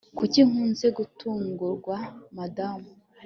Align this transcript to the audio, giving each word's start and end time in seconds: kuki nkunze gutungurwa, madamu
kuki 0.17 0.39
nkunze 0.47 0.87
gutungurwa, 0.97 1.97
madamu 2.37 2.89